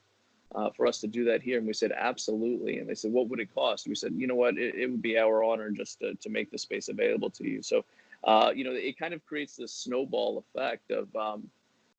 uh, 0.55 0.69
for 0.71 0.87
us 0.87 0.99
to 1.01 1.07
do 1.07 1.23
that 1.25 1.41
here?" 1.41 1.57
And 1.57 1.67
we 1.67 1.73
said, 1.73 1.91
"Absolutely." 1.91 2.79
And 2.79 2.89
they 2.89 2.95
said, 2.95 3.11
"What 3.11 3.27
would 3.29 3.39
it 3.39 3.53
cost?" 3.53 3.87
We 3.87 3.95
said, 3.95 4.13
"You 4.15 4.27
know 4.27 4.35
what? 4.35 4.57
It, 4.57 4.75
it 4.75 4.87
would 4.89 5.01
be 5.01 5.17
our 5.17 5.43
honor 5.43 5.71
just 5.71 5.99
to, 5.99 6.15
to 6.15 6.29
make 6.29 6.51
the 6.51 6.57
space 6.57 6.89
available 6.89 7.29
to 7.31 7.47
you." 7.47 7.61
So, 7.61 7.85
uh, 8.23 8.51
you 8.55 8.63
know, 8.63 8.73
it 8.73 8.97
kind 8.97 9.13
of 9.13 9.25
creates 9.25 9.55
this 9.55 9.73
snowball 9.73 10.37
effect 10.37 10.91
of 10.91 11.15
um, 11.15 11.49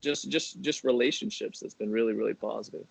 just 0.03 0.29
just 0.29 0.61
just 0.61 0.83
relationships 0.83 1.59
that's 1.59 1.73
been 1.73 1.91
really 1.91 2.13
really 2.13 2.33
positive 2.33 2.85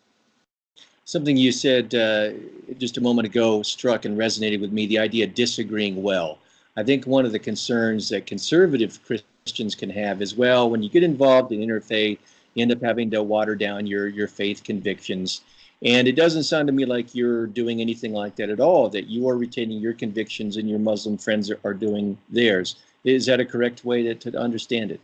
something 1.04 1.36
you 1.36 1.52
said 1.52 1.94
uh, 1.94 2.30
just 2.78 2.96
a 2.96 3.00
moment 3.00 3.26
ago 3.26 3.62
struck 3.62 4.04
and 4.04 4.16
resonated 4.16 4.60
with 4.60 4.72
me 4.72 4.86
the 4.86 4.98
idea 4.98 5.24
of 5.24 5.34
disagreeing 5.34 6.02
well 6.02 6.38
i 6.76 6.82
think 6.82 7.06
one 7.06 7.26
of 7.26 7.32
the 7.32 7.38
concerns 7.38 8.08
that 8.08 8.26
conservative 8.26 8.98
christians 9.04 9.74
can 9.74 9.90
have 9.90 10.22
as 10.22 10.34
well 10.34 10.70
when 10.70 10.82
you 10.82 10.88
get 10.88 11.02
involved 11.02 11.52
in 11.52 11.60
interfaith 11.60 12.18
you 12.54 12.62
end 12.62 12.72
up 12.72 12.82
having 12.82 13.10
to 13.10 13.22
water 13.22 13.54
down 13.54 13.86
your 13.86 14.08
your 14.08 14.28
faith 14.28 14.62
convictions 14.64 15.42
and 15.84 16.06
it 16.06 16.12
doesn't 16.12 16.44
sound 16.44 16.66
to 16.68 16.72
me 16.72 16.84
like 16.84 17.14
you're 17.14 17.46
doing 17.46 17.80
anything 17.80 18.12
like 18.12 18.36
that 18.36 18.50
at 18.50 18.60
all 18.60 18.88
that 18.88 19.06
you 19.06 19.28
are 19.28 19.36
retaining 19.36 19.80
your 19.80 19.92
convictions 19.92 20.56
and 20.56 20.68
your 20.68 20.78
muslim 20.78 21.16
friends 21.18 21.50
are, 21.50 21.60
are 21.64 21.74
doing 21.74 22.16
theirs 22.30 22.76
is 23.04 23.26
that 23.26 23.40
a 23.40 23.44
correct 23.44 23.84
way 23.84 24.02
to, 24.02 24.14
to 24.14 24.38
understand 24.38 24.90
it 24.90 25.00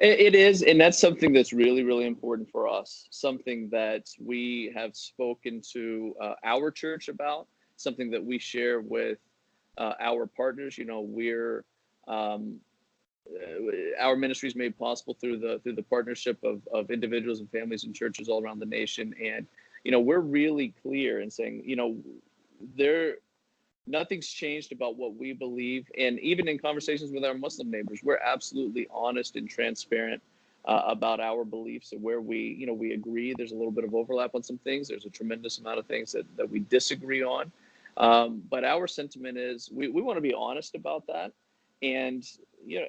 it 0.00 0.34
is, 0.34 0.62
and 0.62 0.80
that's 0.80 0.98
something 0.98 1.34
that's 1.34 1.52
really, 1.52 1.82
really 1.84 2.06
important 2.06 2.50
for 2.50 2.66
us. 2.66 3.06
Something 3.10 3.68
that 3.70 4.08
we 4.18 4.72
have 4.74 4.96
spoken 4.96 5.60
to 5.72 6.14
uh, 6.18 6.34
our 6.42 6.70
church 6.70 7.08
about. 7.08 7.48
Something 7.76 8.10
that 8.12 8.24
we 8.24 8.38
share 8.38 8.80
with 8.80 9.18
uh, 9.76 9.92
our 10.00 10.26
partners. 10.26 10.78
You 10.78 10.86
know, 10.86 11.02
we're 11.02 11.64
um, 12.08 12.60
our 14.00 14.16
ministry 14.16 14.48
is 14.48 14.56
made 14.56 14.78
possible 14.78 15.14
through 15.14 15.38
the 15.38 15.60
through 15.62 15.74
the 15.74 15.82
partnership 15.82 16.38
of 16.42 16.66
of 16.72 16.90
individuals 16.90 17.40
and 17.40 17.50
families 17.50 17.84
and 17.84 17.94
churches 17.94 18.28
all 18.28 18.42
around 18.42 18.58
the 18.58 18.66
nation, 18.66 19.14
and 19.22 19.46
you 19.84 19.92
know, 19.92 20.00
we're 20.00 20.20
really 20.20 20.74
clear 20.82 21.20
in 21.20 21.30
saying, 21.30 21.62
you 21.64 21.76
know, 21.76 21.96
there 22.76 23.16
nothing's 23.86 24.28
changed 24.28 24.72
about 24.72 24.96
what 24.96 25.16
we 25.16 25.32
believe. 25.32 25.90
And 25.98 26.18
even 26.20 26.48
in 26.48 26.58
conversations 26.58 27.10
with 27.10 27.24
our 27.24 27.34
Muslim 27.34 27.70
neighbors, 27.70 28.00
we're 28.02 28.18
absolutely 28.18 28.86
honest 28.92 29.36
and 29.36 29.48
transparent 29.48 30.22
uh, 30.66 30.82
about 30.86 31.18
our 31.18 31.44
beliefs 31.44 31.92
and 31.92 32.02
where 32.02 32.20
we, 32.20 32.38
you 32.58 32.66
know, 32.66 32.74
we 32.74 32.92
agree. 32.92 33.34
There's 33.36 33.52
a 33.52 33.56
little 33.56 33.72
bit 33.72 33.84
of 33.84 33.94
overlap 33.94 34.34
on 34.34 34.42
some 34.42 34.58
things. 34.58 34.88
There's 34.88 35.06
a 35.06 35.10
tremendous 35.10 35.58
amount 35.58 35.78
of 35.78 35.86
things 35.86 36.12
that, 36.12 36.24
that 36.36 36.48
we 36.48 36.60
disagree 36.60 37.24
on. 37.24 37.50
Um, 37.96 38.42
but 38.48 38.64
our 38.64 38.86
sentiment 38.86 39.38
is 39.38 39.70
we, 39.72 39.88
we 39.88 40.02
want 40.02 40.18
to 40.18 40.22
be 40.22 40.34
honest 40.34 40.74
about 40.74 41.06
that. 41.08 41.32
And 41.82 42.24
you 42.64 42.80
know, 42.80 42.86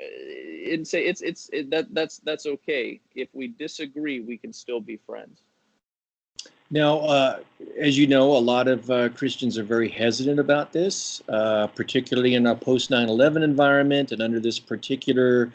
and 0.74 0.88
say 0.88 1.06
it's 1.06 1.22
it's 1.22 1.50
it, 1.54 1.70
that 1.72 1.94
that's 1.94 2.20
that's 2.20 2.46
okay. 2.46 3.00
If 3.16 3.30
we 3.34 3.48
disagree, 3.48 4.20
we 4.20 4.38
can 4.38 4.54
still 4.54 4.82
be 4.82 4.98
friends. 4.98 5.42
Now, 6.74 7.00
uh, 7.00 7.40
as 7.78 7.98
you 7.98 8.08
know, 8.08 8.32
a 8.32 8.40
lot 8.40 8.70
of 8.70 8.90
uh, 8.90 9.10
Christians 9.10 9.58
are 9.58 9.64
very 9.64 9.90
hesitant 9.90 10.40
about 10.40 10.72
this, 10.72 11.22
uh, 11.28 11.68
particularly 11.68 12.36
in 12.36 12.48
a 12.48 12.56
post 12.56 12.90
9 12.90 13.10
11 13.10 13.44
environment 13.44 14.14
and 14.14 14.22
under 14.22 14.40
this 14.40 14.58
particular 14.58 15.52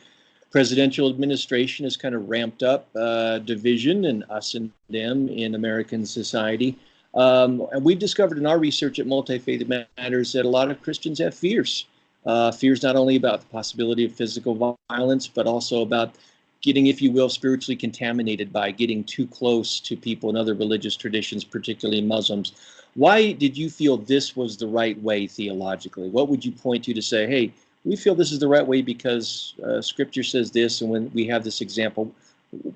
presidential 0.51 1.09
administration 1.09 1.85
has 1.85 1.97
kind 1.97 2.15
of 2.15 2.29
ramped 2.29 2.63
up 2.63 2.89
uh, 2.97 3.39
division 3.39 4.05
and 4.05 4.25
us 4.31 4.55
and 4.55 4.71
them 4.91 5.29
in 5.29 5.55
American 5.55 6.05
society. 6.05 6.79
Um, 7.15 7.67
and 7.73 7.83
we've 7.83 7.99
discovered 7.99 8.37
in 8.37 8.47
our 8.47 8.59
research 8.59 8.99
at 8.99 9.07
Multi 9.07 9.39
Faith 9.39 9.67
Matters 9.67 10.33
that 10.35 10.45
a 10.45 10.49
lot 10.49 10.71
of 10.71 10.83
Christians 10.83 11.19
have 11.19 11.35
fears. 11.35 11.87
Uh, 12.27 12.51
fears 12.51 12.83
not 12.83 12.97
only 12.97 13.17
about 13.17 13.41
the 13.41 13.47
possibility 13.47 14.05
of 14.05 14.13
physical 14.13 14.77
violence, 14.91 15.29
but 15.29 15.47
also 15.47 15.83
about 15.83 16.17
getting, 16.61 16.89
if 16.89 17.01
you 17.01 17.13
will, 17.13 17.29
spiritually 17.29 17.77
contaminated 17.77 18.53
by 18.53 18.71
getting 18.71 19.05
too 19.05 19.27
close 19.29 19.79
to 19.79 19.97
people 19.97 20.29
in 20.29 20.37
other 20.37 20.55
religious 20.55 20.97
traditions, 20.97 21.45
particularly 21.45 22.01
Muslims. 22.01 22.53
Why 22.95 23.33
did 23.33 23.57
you 23.57 23.71
feel 23.71 23.97
this 23.97 24.35
was 24.35 24.57
the 24.57 24.67
right 24.67 25.01
way 25.03 25.27
theologically? 25.29 26.09
What 26.09 26.29
would 26.29 26.45
you 26.45 26.51
point 26.51 26.85
to 26.85 26.95
to 26.95 27.03
say, 27.03 27.27
hey, 27.27 27.53
we 27.85 27.95
feel 27.95 28.17
this 28.17 28.33
is 28.33 28.41
the 28.41 28.49
right 28.49 28.67
way 28.67 28.83
because 28.83 29.55
uh, 29.65 29.81
Scripture 29.81 30.25
says 30.25 30.51
this, 30.51 30.81
and 30.81 30.91
when 30.91 31.11
we 31.15 31.27
have 31.29 31.45
this 31.45 31.61
example, 31.61 32.13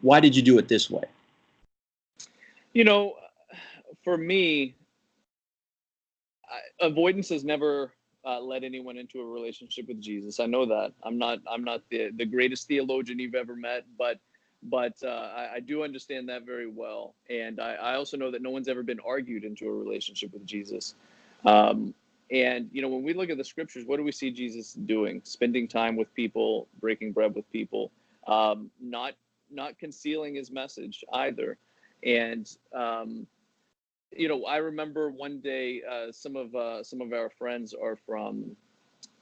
why 0.02 0.20
did 0.20 0.36
you 0.36 0.42
do 0.42 0.58
it 0.58 0.68
this 0.68 0.88
way? 0.88 1.04
You 2.72 2.84
know, 2.84 3.14
for 4.04 4.16
me, 4.16 4.76
avoidance 6.80 7.28
has 7.30 7.44
never 7.44 7.92
uh, 8.24 8.40
led 8.40 8.64
anyone 8.64 8.96
into 8.96 9.20
a 9.20 9.24
relationship 9.24 9.88
with 9.88 10.00
Jesus. 10.00 10.40
I 10.40 10.46
know 10.46 10.66
that. 10.66 10.92
I'm 11.02 11.18
not. 11.18 11.38
I'm 11.50 11.64
not 11.64 11.82
the 11.90 12.10
the 12.14 12.26
greatest 12.26 12.68
theologian 12.68 13.18
you've 13.18 13.34
ever 13.34 13.56
met, 13.56 13.84
but 13.98 14.18
but 14.62 14.94
uh, 15.02 15.08
I, 15.08 15.54
I, 15.54 15.60
do 15.60 15.82
understand 15.82 16.28
that 16.28 16.44
very 16.44 16.68
well, 16.68 17.14
and 17.30 17.60
I, 17.60 17.74
I, 17.74 17.94
also 17.94 18.18
know 18.18 18.30
that 18.30 18.42
no 18.42 18.50
one's 18.50 18.68
ever 18.68 18.82
been 18.82 19.00
argued 19.00 19.42
into 19.42 19.66
a 19.66 19.72
relationship 19.72 20.34
with 20.34 20.44
Jesus. 20.44 20.94
Um, 21.46 21.94
and 22.30 22.68
you 22.70 22.82
know, 22.82 22.88
when 22.88 23.02
we 23.02 23.14
look 23.14 23.30
at 23.30 23.38
the 23.38 23.44
scriptures, 23.44 23.84
what 23.86 23.96
do 23.96 24.04
we 24.04 24.12
see 24.12 24.30
Jesus 24.30 24.74
doing? 24.74 25.22
Spending 25.24 25.66
time 25.66 25.96
with 25.96 26.12
people, 26.14 26.68
breaking 26.78 27.12
bread 27.12 27.34
with 27.34 27.50
people, 27.50 27.90
um, 28.26 28.70
not 28.80 29.14
not 29.50 29.78
concealing 29.78 30.34
his 30.34 30.50
message 30.50 31.04
either. 31.12 31.56
And 32.04 32.48
um, 32.74 33.26
you 34.12 34.28
know, 34.28 34.44
I 34.44 34.56
remember 34.56 35.10
one 35.10 35.40
day 35.40 35.82
uh, 35.88 36.12
some 36.12 36.36
of 36.36 36.54
uh, 36.54 36.82
some 36.82 37.00
of 37.00 37.12
our 37.12 37.30
friends 37.30 37.74
are 37.74 37.96
from 37.96 38.56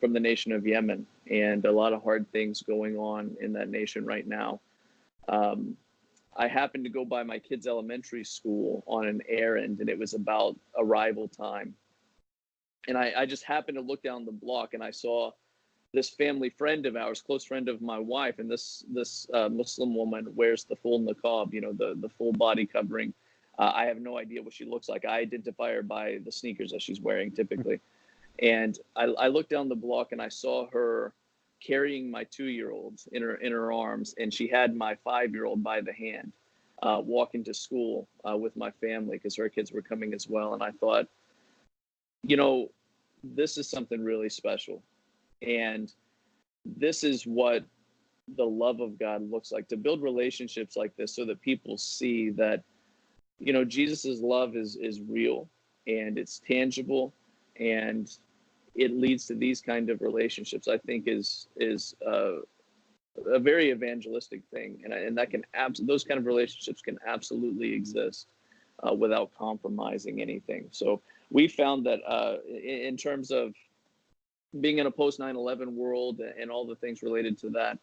from 0.00 0.12
the 0.12 0.21
nation 0.21 0.52
of 0.52 0.66
Yemen, 0.66 1.07
and 1.30 1.64
a 1.64 1.73
lot 1.73 1.92
of 1.92 2.02
hard 2.02 2.30
things 2.33 2.62
going 2.62 2.97
on 2.97 3.37
in 3.40 3.52
that 3.54 3.68
nation 3.68 4.04
right 4.04 4.26
now. 4.26 4.61
Um, 5.28 5.76
I 6.37 6.47
happened 6.47 6.85
to 6.85 6.90
go 6.90 7.04
by 7.04 7.23
my 7.25 7.38
kids' 7.38 7.66
elementary 7.66 8.25
school 8.25 8.85
on 8.87 9.07
an 9.07 9.21
errand, 9.28 9.80
and 9.80 9.90
it 9.90 9.99
was 9.99 10.14
about 10.14 10.57
arrival 10.76 11.28
time. 11.28 11.75
And 12.87 12.97
I, 12.97 13.12
I 13.16 13.26
just 13.26 13.42
happened 13.42 13.76
to 13.76 13.83
look 13.83 14.02
down 14.02 14.25
the 14.25 14.33
block, 14.33 14.73
and 14.73 14.83
I 14.83 14.92
saw 14.92 15.33
this 15.92 16.11
family 16.11 16.50
friend 16.50 16.87
of 16.87 16.97
ours, 16.97 17.21
close 17.21 17.45
friend 17.45 17.68
of 17.68 17.83
my 17.83 17.99
wife, 17.99 18.38
and 18.38 18.50
this 18.50 18.85
this 18.88 19.26
uh, 19.35 19.49
Muslim 19.49 19.95
woman 19.95 20.35
wears 20.35 20.64
the 20.64 20.76
full 20.76 21.00
niqab, 21.00 21.52
you 21.52 21.61
know, 21.61 21.73
the 21.73 21.95
the 22.00 22.09
full 22.09 22.33
body 22.33 22.64
covering. 22.64 23.12
Uh, 23.58 23.72
I 23.74 23.86
have 23.86 24.00
no 24.00 24.18
idea 24.18 24.42
what 24.42 24.52
she 24.52 24.64
looks 24.64 24.88
like. 24.88 25.04
I 25.04 25.18
identify 25.20 25.72
her 25.72 25.82
by 25.82 26.18
the 26.24 26.32
sneakers 26.32 26.70
that 26.72 26.82
she's 26.82 27.00
wearing 27.00 27.32
typically. 27.32 27.80
And 28.40 28.78
I, 28.94 29.04
I 29.04 29.28
looked 29.28 29.50
down 29.50 29.68
the 29.68 29.74
block 29.74 30.12
and 30.12 30.22
I 30.22 30.28
saw 30.28 30.68
her 30.70 31.12
carrying 31.60 32.08
my 32.08 32.22
two-year-old 32.24 33.00
in 33.10 33.22
her 33.22 33.34
in 33.34 33.50
her 33.50 33.72
arms, 33.72 34.14
and 34.16 34.32
she 34.32 34.46
had 34.46 34.76
my 34.76 34.94
five-year-old 35.02 35.60
by 35.60 35.80
the 35.80 35.92
hand, 35.92 36.32
uh, 36.82 37.00
walking 37.04 37.42
to 37.44 37.52
school 37.52 38.06
uh, 38.28 38.36
with 38.36 38.56
my 38.56 38.70
family 38.70 39.16
because 39.16 39.34
her 39.34 39.48
kids 39.48 39.72
were 39.72 39.82
coming 39.82 40.14
as 40.14 40.28
well. 40.28 40.54
And 40.54 40.62
I 40.62 40.70
thought, 40.70 41.08
you 42.22 42.36
know, 42.36 42.70
this 43.24 43.58
is 43.58 43.68
something 43.68 44.04
really 44.04 44.28
special 44.28 44.82
and 45.42 45.92
this 46.64 47.04
is 47.04 47.26
what 47.26 47.64
the 48.36 48.44
love 48.44 48.80
of 48.80 48.98
God 48.98 49.28
looks 49.30 49.52
like 49.52 49.68
to 49.68 49.76
build 49.76 50.02
relationships 50.02 50.76
like 50.76 50.94
this 50.96 51.14
so 51.14 51.24
that 51.24 51.40
people 51.40 51.78
see 51.78 52.30
that, 52.30 52.62
you 53.38 53.52
know, 53.52 53.64
Jesus's 53.64 54.21
love 54.21 54.57
is, 54.57 54.76
is 54.76 55.00
real 55.00 55.49
and 55.87 56.18
it's 56.18 56.38
tangible 56.40 57.14
and 57.59 58.11
it 58.75 58.92
leads 58.92 59.26
to 59.26 59.35
these 59.35 59.61
kind 59.61 59.90
of 59.90 60.00
relationships, 60.00 60.68
I 60.68 60.78
think 60.78 61.09
is, 61.09 61.49
is, 61.57 61.95
uh, 62.07 62.38
a 63.26 63.38
very 63.38 63.71
evangelistic 63.71 64.42
thing, 64.52 64.80
and, 64.85 64.92
and 64.92 65.16
that 65.18 65.30
can 65.30 65.45
abs- 65.54 65.80
those 65.80 66.04
kind 66.04 66.18
of 66.18 66.26
relationships 66.26 66.80
can 66.80 66.99
absolutely 67.07 67.73
exist 67.73 68.28
uh, 68.87 68.95
without 68.95 69.30
compromising 69.37 70.21
anything. 70.21 70.68
So 70.71 71.00
we 71.30 71.49
found 71.49 71.85
that 71.87 72.00
uh, 72.07 72.37
in, 72.49 72.80
in, 72.87 72.97
terms 72.97 73.30
of 73.30 73.54
being 74.61 74.78
in 74.78 74.87
a 74.87 74.90
post 74.90 75.18
9/11 75.18 75.73
world 75.73 76.21
and 76.21 76.50
all 76.50 76.66
the 76.66 76.76
things 76.76 77.02
related 77.02 77.38
to 77.38 77.50
that, 77.50 77.78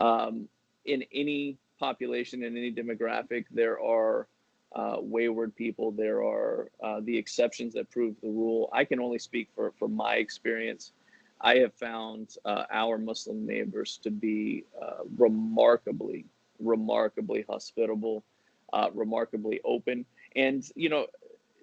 um, 0.00 0.48
in 0.84 1.02
any 1.12 1.56
population 1.78 2.42
in 2.42 2.56
any 2.56 2.72
demographic, 2.72 3.46
there 3.50 3.80
are 3.80 4.28
uh, 4.74 4.96
wayward 5.00 5.54
people. 5.54 5.92
There 5.92 6.22
are 6.24 6.68
uh, 6.82 7.00
the 7.00 7.16
exceptions 7.16 7.74
that 7.74 7.90
prove 7.90 8.14
the 8.22 8.28
rule. 8.28 8.68
I 8.72 8.84
can 8.84 9.00
only 9.00 9.18
speak 9.18 9.48
for 9.54 9.72
for 9.78 9.88
my 9.88 10.16
experience. 10.16 10.92
I 11.40 11.56
have 11.56 11.74
found 11.74 12.36
uh, 12.44 12.64
our 12.70 12.98
Muslim 12.98 13.46
neighbors 13.46 13.98
to 14.02 14.10
be 14.10 14.64
uh, 14.80 15.04
remarkably, 15.16 16.24
remarkably 16.58 17.44
hospitable, 17.48 18.24
uh, 18.72 18.88
remarkably 18.94 19.60
open, 19.64 20.06
and 20.36 20.68
you 20.74 20.88
know, 20.88 21.06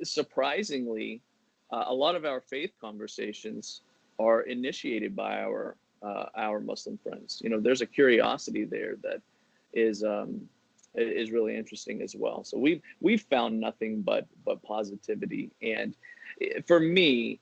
surprisingly, 0.03 1.22
uh, 1.72 1.86
a 1.88 1.94
lot 1.94 2.15
of 2.15 2.25
our 2.25 2.41
faith 2.41 2.72
conversations 2.80 3.82
are 4.20 4.41
initiated 4.41 5.15
by 5.15 5.41
our 5.41 5.75
our 6.36 6.60
Muslim 6.60 6.98
friends. 6.98 7.39
You 7.44 7.50
know, 7.51 7.60
there's 7.60 7.82
a 7.82 7.86
curiosity 7.86 8.65
there 8.65 8.96
that 9.03 9.22
is 9.74 10.03
um, 10.03 10.50
is 10.96 11.32
really 11.32 11.56
interesting 11.56 12.02
as 12.02 12.16
well. 12.16 12.44
So 12.44 12.58
we've 12.58 12.82
we've 13.00 13.22
found 13.22 13.60
nothing 13.60 14.02
but 14.02 14.28
but 14.46 14.62
positivity, 14.64 15.52
and 15.62 15.96
eh, 16.42 16.62
for 16.68 16.80
me, 16.80 17.40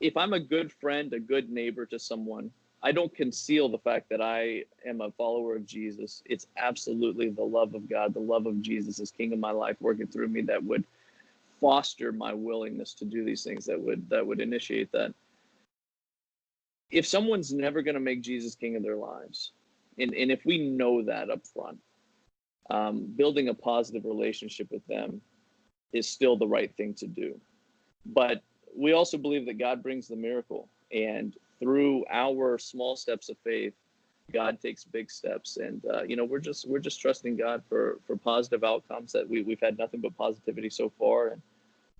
if 0.00 0.16
I'm 0.16 0.32
a 0.32 0.40
good 0.40 0.72
friend, 0.72 1.12
a 1.12 1.20
good 1.20 1.50
neighbor 1.50 1.86
to 1.86 1.98
someone, 1.98 2.50
I 2.82 2.92
don't 2.92 3.14
conceal 3.14 3.68
the 3.68 3.78
fact 3.78 4.08
that 4.10 4.20
I 4.20 4.64
am 4.86 5.00
a 5.00 5.10
follower 5.12 5.56
of 5.56 5.66
Jesus. 5.66 6.22
It's 6.26 6.46
absolutely 6.56 7.28
the 7.30 7.42
love 7.42 7.74
of 7.74 7.88
God, 7.88 8.14
the 8.14 8.20
love 8.20 8.46
of 8.46 8.62
Jesus 8.62 8.98
as 9.00 9.10
King 9.10 9.32
of 9.32 9.38
my 9.38 9.52
life 9.52 9.76
working 9.80 10.06
through 10.06 10.28
me 10.28 10.40
that 10.42 10.62
would 10.64 10.84
foster 11.62 12.10
my 12.10 12.34
willingness 12.34 12.92
to 12.92 13.04
do 13.04 13.24
these 13.24 13.44
things 13.44 13.64
that 13.64 13.80
would 13.80 14.10
that 14.10 14.26
would 14.26 14.40
initiate 14.40 14.90
that 14.90 15.14
if 16.90 17.06
someone's 17.06 17.52
never 17.52 17.82
going 17.82 17.94
to 17.94 18.00
make 18.00 18.20
jesus 18.20 18.56
king 18.56 18.74
of 18.74 18.82
their 18.82 18.96
lives 18.96 19.52
and, 19.98 20.14
and 20.14 20.30
if 20.30 20.44
we 20.44 20.58
know 20.58 21.02
that 21.02 21.30
up 21.30 21.46
front 21.46 21.78
um, 22.70 23.06
building 23.16 23.48
a 23.48 23.54
positive 23.54 24.04
relationship 24.04 24.68
with 24.70 24.86
them 24.86 25.20
is 25.92 26.08
still 26.08 26.36
the 26.36 26.46
right 26.46 26.74
thing 26.76 26.94
to 26.94 27.06
do. 27.06 27.38
But 28.06 28.42
we 28.74 28.92
also 28.92 29.18
believe 29.18 29.46
that 29.46 29.58
god 29.58 29.82
brings 29.82 30.08
the 30.08 30.16
miracle 30.16 30.68
and 30.90 31.36
through 31.60 32.04
our 32.10 32.58
small 32.58 32.96
steps 32.96 33.28
of 33.28 33.36
faith 33.44 33.74
god 34.32 34.60
takes 34.60 34.84
big 34.84 35.10
steps. 35.10 35.58
And 35.58 35.82
uh, 35.92 36.02
you 36.04 36.16
know 36.16 36.24
we're 36.24 36.40
just 36.40 36.66
we're 36.68 36.78
just 36.78 37.00
trusting 37.00 37.36
god 37.36 37.62
for 37.68 37.98
for 38.06 38.16
positive 38.16 38.64
outcomes 38.64 39.12
that 39.12 39.28
we, 39.28 39.42
we've 39.42 39.60
had 39.60 39.78
nothing 39.78 40.00
but 40.00 40.16
positivity 40.16 40.70
so 40.70 40.90
far. 40.98 41.28
And 41.28 41.42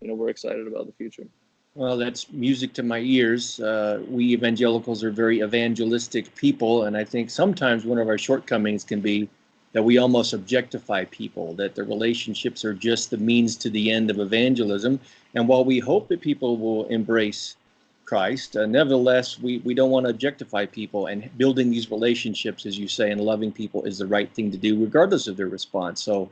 you 0.00 0.08
know 0.08 0.14
we're 0.14 0.30
excited 0.30 0.66
about 0.66 0.86
the 0.86 0.92
future. 0.92 1.26
Well, 1.74 1.96
that's 1.96 2.30
music 2.30 2.74
to 2.74 2.82
my 2.82 2.98
ears. 2.98 3.58
Uh, 3.58 4.02
we 4.06 4.34
evangelicals 4.34 5.02
are 5.02 5.10
very 5.10 5.40
evangelistic 5.40 6.34
people, 6.34 6.84
and 6.84 6.94
I 6.94 7.04
think 7.04 7.30
sometimes 7.30 7.86
one 7.86 7.98
of 7.98 8.08
our 8.08 8.18
shortcomings 8.18 8.84
can 8.84 9.00
be 9.00 9.26
that 9.72 9.82
we 9.82 9.96
almost 9.96 10.34
objectify 10.34 11.06
people, 11.06 11.54
that 11.54 11.74
the 11.74 11.82
relationships 11.84 12.62
are 12.62 12.74
just 12.74 13.08
the 13.08 13.16
means 13.16 13.56
to 13.56 13.70
the 13.70 13.90
end 13.90 14.10
of 14.10 14.18
evangelism. 14.20 15.00
And 15.34 15.48
while 15.48 15.64
we 15.64 15.78
hope 15.78 16.08
that 16.08 16.20
people 16.20 16.58
will 16.58 16.84
embrace 16.88 17.56
Christ, 18.04 18.54
uh, 18.54 18.66
nevertheless, 18.66 19.38
we, 19.38 19.60
we 19.60 19.72
don't 19.72 19.90
want 19.90 20.04
to 20.04 20.10
objectify 20.10 20.66
people, 20.66 21.06
and 21.06 21.30
building 21.38 21.70
these 21.70 21.90
relationships, 21.90 22.66
as 22.66 22.78
you 22.78 22.86
say, 22.86 23.10
and 23.10 23.20
loving 23.22 23.50
people 23.50 23.84
is 23.84 23.96
the 23.96 24.06
right 24.06 24.30
thing 24.34 24.50
to 24.50 24.58
do, 24.58 24.78
regardless 24.78 25.26
of 25.26 25.38
their 25.38 25.48
response. 25.48 26.02
So 26.02 26.28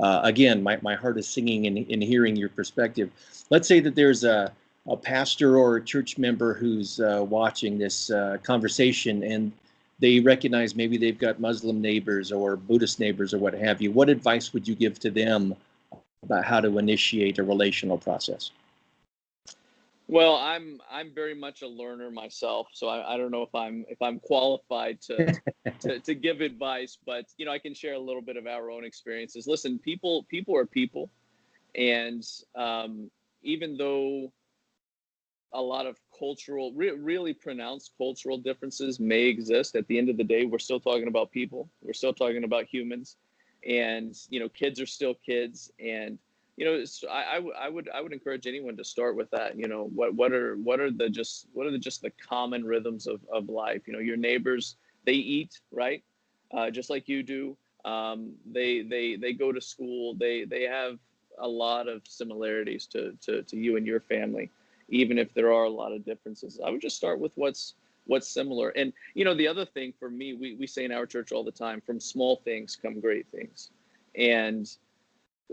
uh, 0.00 0.20
again, 0.24 0.64
my, 0.64 0.80
my 0.82 0.96
heart 0.96 1.16
is 1.16 1.28
singing 1.28 1.66
in, 1.66 1.76
in 1.76 2.00
hearing 2.00 2.34
your 2.34 2.48
perspective. 2.48 3.12
Let's 3.50 3.68
say 3.68 3.78
that 3.78 3.94
there's 3.94 4.24
a, 4.24 4.50
a 4.88 4.96
pastor 4.96 5.56
or 5.56 5.76
a 5.76 5.84
church 5.84 6.18
member 6.18 6.54
who's 6.54 7.00
uh, 7.00 7.24
watching 7.28 7.78
this 7.78 8.10
uh, 8.10 8.38
conversation 8.42 9.22
and 9.22 9.52
they 10.00 10.18
recognize 10.18 10.74
maybe 10.74 10.96
they've 10.96 11.18
got 11.18 11.40
Muslim 11.40 11.80
neighbors 11.80 12.32
or 12.32 12.56
Buddhist 12.56 12.98
neighbors 12.98 13.34
or 13.34 13.38
what 13.38 13.52
have 13.54 13.82
you. 13.82 13.92
What 13.92 14.08
advice 14.08 14.52
would 14.54 14.66
you 14.66 14.74
give 14.74 14.98
to 15.00 15.10
them 15.10 15.54
about 16.22 16.44
how 16.44 16.60
to 16.60 16.78
initiate 16.78 17.38
a 17.38 17.42
relational 17.42 17.98
process? 17.98 18.50
Well, 20.08 20.36
I'm 20.36 20.80
I'm 20.90 21.14
very 21.14 21.34
much 21.34 21.62
a 21.62 21.68
learner 21.68 22.10
myself, 22.10 22.66
so 22.72 22.88
I, 22.88 23.14
I 23.14 23.16
don't 23.16 23.30
know 23.30 23.42
if 23.42 23.54
I'm 23.54 23.84
if 23.88 24.02
I'm 24.02 24.18
qualified 24.18 25.00
to, 25.02 25.40
to 25.80 26.00
to 26.00 26.14
give 26.14 26.40
advice, 26.40 26.98
but 27.06 27.26
you 27.36 27.46
know 27.46 27.52
I 27.52 27.60
can 27.60 27.74
share 27.74 27.94
a 27.94 27.98
little 27.98 28.22
bit 28.22 28.36
of 28.36 28.46
our 28.48 28.72
own 28.72 28.84
experiences. 28.84 29.46
Listen, 29.46 29.78
people 29.78 30.24
people 30.24 30.56
are 30.56 30.66
people, 30.66 31.10
and 31.76 32.26
um, 32.56 33.08
even 33.44 33.76
though 33.76 34.32
a 35.52 35.60
lot 35.60 35.86
of 35.86 35.98
cultural, 36.18 36.72
re- 36.72 36.90
really 36.90 37.34
pronounced 37.34 37.92
cultural 37.98 38.38
differences 38.38 39.00
may 39.00 39.22
exist, 39.22 39.74
at 39.74 39.86
the 39.88 39.98
end 39.98 40.08
of 40.08 40.16
the 40.16 40.24
day, 40.24 40.44
we're 40.44 40.58
still 40.58 40.80
talking 40.80 41.08
about 41.08 41.30
people. 41.30 41.68
We're 41.82 41.92
still 41.92 42.12
talking 42.12 42.44
about 42.44 42.66
humans, 42.66 43.16
and 43.66 44.14
you 44.28 44.40
know 44.40 44.48
kids 44.48 44.80
are 44.80 44.86
still 44.86 45.14
kids, 45.14 45.70
and 45.78 46.18
you 46.56 46.66
know, 46.66 46.84
I, 47.10 47.68
would 47.70 47.88
I 47.88 48.00
would 48.02 48.12
encourage 48.12 48.46
anyone 48.46 48.76
to 48.76 48.84
start 48.84 49.16
with 49.16 49.30
that. 49.30 49.56
You 49.56 49.66
know, 49.66 49.90
what 49.94 50.14
what 50.14 50.32
are 50.32 50.56
what 50.56 50.78
are 50.78 50.90
the 50.90 51.08
just 51.08 51.48
what 51.52 51.66
are 51.66 51.70
the 51.70 51.78
just 51.78 52.02
the 52.02 52.10
common 52.10 52.64
rhythms 52.64 53.06
of, 53.06 53.20
of 53.32 53.48
life? 53.48 53.86
You 53.86 53.94
know, 53.94 53.98
your 53.98 54.18
neighbors 54.18 54.76
they 55.06 55.14
eat 55.14 55.60
right, 55.72 56.04
uh, 56.52 56.70
just 56.70 56.90
like 56.90 57.08
you 57.08 57.22
do. 57.22 57.56
Um, 57.84 58.34
they 58.44 58.82
they 58.82 59.16
they 59.16 59.32
go 59.32 59.52
to 59.52 59.60
school. 59.60 60.14
They 60.14 60.44
they 60.44 60.64
have 60.64 60.98
a 61.40 61.48
lot 61.48 61.88
of 61.88 62.02
similarities 62.06 62.86
to, 62.86 63.16
to, 63.22 63.42
to 63.42 63.56
you 63.56 63.76
and 63.76 63.86
your 63.86 64.00
family, 64.00 64.50
even 64.90 65.18
if 65.18 65.32
there 65.34 65.52
are 65.52 65.64
a 65.64 65.70
lot 65.70 65.92
of 65.92 66.04
differences. 66.04 66.60
I 66.64 66.70
would 66.70 66.80
just 66.82 66.96
start 66.96 67.18
with 67.18 67.32
what's 67.36 67.74
what's 68.06 68.28
similar. 68.28 68.70
And 68.70 68.92
you 69.14 69.24
know, 69.24 69.34
the 69.34 69.48
other 69.48 69.64
thing 69.64 69.92
for 69.98 70.10
me, 70.10 70.34
we, 70.34 70.56
we 70.56 70.66
say 70.66 70.84
in 70.84 70.92
our 70.92 71.06
church 71.06 71.32
all 71.32 71.44
the 71.44 71.52
time, 71.52 71.80
from 71.80 72.00
small 72.00 72.36
things 72.44 72.76
come 72.80 73.00
great 73.00 73.26
things. 73.30 73.70
And 74.16 74.68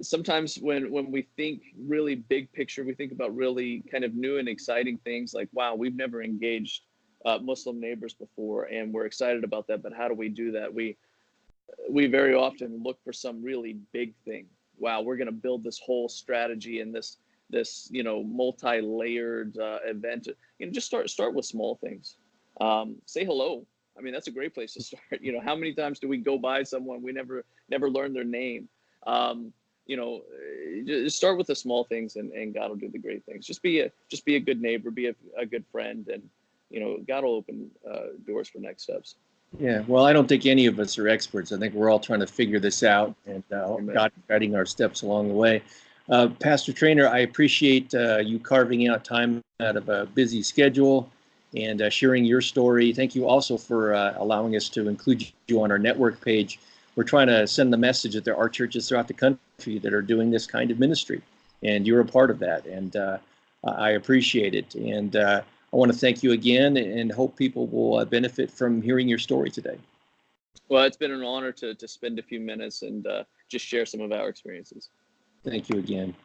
sometimes 0.01 0.57
when 0.57 0.91
when 0.91 1.11
we 1.11 1.27
think 1.37 1.61
really 1.79 2.15
big 2.15 2.51
picture, 2.51 2.83
we 2.83 2.93
think 2.93 3.11
about 3.11 3.35
really 3.35 3.83
kind 3.91 4.03
of 4.03 4.15
new 4.15 4.37
and 4.37 4.47
exciting 4.47 4.97
things 5.03 5.33
like, 5.33 5.49
wow, 5.53 5.75
we've 5.75 5.95
never 5.95 6.21
engaged 6.21 6.83
uh, 7.25 7.39
Muslim 7.39 7.79
neighbors 7.79 8.13
before, 8.13 8.65
and 8.65 8.93
we're 8.93 9.05
excited 9.05 9.43
about 9.43 9.67
that. 9.67 9.83
But 9.83 9.93
how 9.93 10.07
do 10.07 10.13
we 10.13 10.29
do 10.29 10.51
that? 10.51 10.73
We 10.73 10.97
we 11.89 12.07
very 12.07 12.33
often 12.33 12.81
look 12.83 12.97
for 13.03 13.13
some 13.13 13.43
really 13.43 13.77
big 13.91 14.13
thing. 14.25 14.47
Wow, 14.79 15.01
we're 15.01 15.17
going 15.17 15.27
to 15.27 15.33
build 15.33 15.63
this 15.63 15.79
whole 15.79 16.07
strategy 16.07 16.81
and 16.81 16.93
this 16.93 17.17
this 17.49 17.87
you 17.91 18.03
know 18.03 18.23
multi-layered 18.23 19.57
uh, 19.57 19.79
event. 19.85 20.27
You 20.59 20.65
know, 20.65 20.71
just 20.71 20.87
start 20.87 21.09
start 21.09 21.33
with 21.33 21.45
small 21.45 21.75
things. 21.75 22.15
Um, 22.59 22.95
say 23.05 23.25
hello. 23.25 23.65
I 23.97 24.01
mean, 24.01 24.13
that's 24.13 24.27
a 24.27 24.31
great 24.31 24.53
place 24.53 24.73
to 24.73 24.83
start. 24.83 25.03
You 25.21 25.31
know, 25.31 25.41
how 25.41 25.55
many 25.55 25.73
times 25.73 25.99
do 25.99 26.07
we 26.07 26.17
go 26.17 26.37
by 26.37 26.63
someone 26.63 27.01
we 27.01 27.11
never 27.11 27.43
never 27.69 27.89
learn 27.89 28.13
their 28.13 28.23
name? 28.23 28.67
Um, 29.05 29.53
you 29.85 29.95
know, 29.95 30.17
uh, 30.17 30.85
just 30.85 31.17
start 31.17 31.37
with 31.37 31.47
the 31.47 31.55
small 31.55 31.85
things, 31.85 32.17
and, 32.17 32.31
and 32.33 32.53
God 32.53 32.69
will 32.69 32.77
do 32.77 32.89
the 32.89 32.99
great 32.99 33.25
things. 33.25 33.45
Just 33.45 33.61
be 33.61 33.81
a 33.81 33.91
just 34.09 34.25
be 34.25 34.35
a 34.35 34.39
good 34.39 34.61
neighbor, 34.61 34.91
be 34.91 35.07
a, 35.07 35.15
a 35.37 35.45
good 35.45 35.65
friend, 35.71 36.07
and 36.09 36.23
you 36.69 36.79
know, 36.79 36.97
God 37.07 37.23
will 37.23 37.35
open 37.35 37.71
uh, 37.89 38.17
doors 38.25 38.49
for 38.49 38.59
next 38.59 38.83
steps. 38.83 39.15
Yeah, 39.57 39.83
well, 39.87 40.05
I 40.05 40.11
don't 40.11 40.27
think 40.27 40.45
any 40.45 40.65
of 40.65 40.77
us 40.79 40.97
are 40.97 41.07
experts. 41.07 41.53
I 41.53 41.57
think 41.57 41.73
we're 41.73 41.89
all 41.89 41.99
trying 41.99 42.19
to 42.19 42.27
figure 42.27 42.59
this 42.59 42.83
out 42.83 43.15
and 43.25 43.43
uh, 43.51 43.77
God 43.77 44.11
guiding 44.27 44.55
our 44.55 44.65
steps 44.65 45.03
along 45.03 45.29
the 45.29 45.33
way. 45.33 45.63
Uh, 46.09 46.29
Pastor 46.39 46.71
Trainer, 46.71 47.07
I 47.07 47.19
appreciate 47.19 47.93
uh, 47.93 48.19
you 48.19 48.39
carving 48.39 48.87
out 48.87 49.03
time 49.03 49.41
out 49.59 49.75
of 49.75 49.89
a 49.89 50.05
busy 50.05 50.41
schedule 50.41 51.09
and 51.55 51.81
uh, 51.81 51.89
sharing 51.89 52.23
your 52.23 52.39
story. 52.39 52.93
Thank 52.93 53.13
you 53.13 53.27
also 53.27 53.57
for 53.57 53.93
uh, 53.93 54.13
allowing 54.17 54.55
us 54.55 54.69
to 54.69 54.87
include 54.87 55.29
you 55.47 55.61
on 55.61 55.71
our 55.71 55.77
network 55.77 56.23
page. 56.23 56.59
We're 56.95 57.03
trying 57.03 57.27
to 57.27 57.45
send 57.45 57.73
the 57.73 57.77
message 57.77 58.13
that 58.13 58.23
there 58.23 58.37
are 58.37 58.47
churches 58.47 58.87
throughout 58.87 59.07
the 59.07 59.13
country 59.13 59.79
that 59.79 59.93
are 59.93 60.01
doing 60.01 60.31
this 60.31 60.47
kind 60.47 60.71
of 60.71 60.79
ministry, 60.79 61.21
and 61.61 61.85
you're 61.85 61.99
a 61.99 62.05
part 62.05 62.31
of 62.31 62.39
that. 62.39 62.65
And 62.65 62.95
uh, 62.95 63.17
I 63.65 63.91
appreciate 63.91 64.55
it. 64.55 64.75
And 64.75 65.15
I 65.15 65.43
want 65.71 65.91
to 65.91 65.97
thank 65.97 66.23
you 66.23 66.31
again 66.31 66.77
and 66.77 67.11
hope 67.11 67.35
people 67.35 67.67
will 67.67 68.03
benefit 68.05 68.49
from 68.49 68.81
hearing 68.81 69.09
your 69.09 69.19
story 69.19 69.51
today. 69.51 69.77
Well, 70.69 70.83
it's 70.85 70.97
been 70.97 71.11
an 71.11 71.23
honor 71.23 71.51
to 71.51 71.75
to 71.75 71.87
spend 71.87 72.17
a 72.17 72.23
few 72.23 72.39
minutes 72.39 72.81
and 72.81 73.05
just 73.49 73.65
share 73.65 73.85
some 73.85 73.99
of 74.01 74.11
our 74.13 74.29
experiences. 74.29 74.89
Thank 75.45 75.69
you 75.69 75.79
again. 75.79 76.15